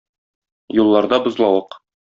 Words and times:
Юлларда 0.79 1.21
бозлавык. 1.29 1.81